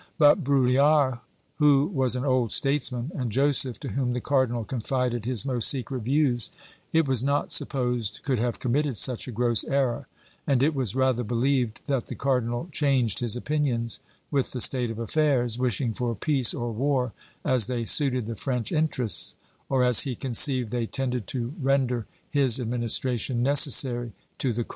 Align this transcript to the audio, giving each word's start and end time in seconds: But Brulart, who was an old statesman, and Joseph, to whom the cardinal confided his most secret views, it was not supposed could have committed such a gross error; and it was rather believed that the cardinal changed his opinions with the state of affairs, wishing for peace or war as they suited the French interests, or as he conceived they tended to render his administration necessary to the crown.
But 0.17 0.43
Brulart, 0.43 1.19
who 1.57 1.85
was 1.85 2.15
an 2.15 2.25
old 2.25 2.51
statesman, 2.51 3.11
and 3.13 3.31
Joseph, 3.31 3.79
to 3.81 3.89
whom 3.89 4.13
the 4.13 4.19
cardinal 4.19 4.63
confided 4.63 5.25
his 5.25 5.45
most 5.45 5.67
secret 5.69 5.99
views, 5.99 6.49
it 6.91 7.07
was 7.07 7.23
not 7.23 7.51
supposed 7.51 8.21
could 8.23 8.39
have 8.39 8.57
committed 8.57 8.97
such 8.97 9.27
a 9.27 9.31
gross 9.31 9.63
error; 9.63 10.07
and 10.47 10.63
it 10.63 10.73
was 10.73 10.95
rather 10.95 11.23
believed 11.23 11.81
that 11.85 12.07
the 12.07 12.15
cardinal 12.15 12.67
changed 12.71 13.19
his 13.19 13.35
opinions 13.35 13.99
with 14.31 14.53
the 14.53 14.59
state 14.59 14.89
of 14.89 14.97
affairs, 14.97 15.59
wishing 15.59 15.93
for 15.93 16.15
peace 16.15 16.51
or 16.51 16.71
war 16.71 17.13
as 17.45 17.67
they 17.67 17.85
suited 17.85 18.25
the 18.25 18.35
French 18.35 18.71
interests, 18.71 19.35
or 19.69 19.83
as 19.83 19.99
he 19.99 20.15
conceived 20.15 20.71
they 20.71 20.87
tended 20.87 21.27
to 21.27 21.53
render 21.61 22.07
his 22.27 22.59
administration 22.59 23.43
necessary 23.43 24.13
to 24.39 24.51
the 24.51 24.63
crown. 24.63 24.69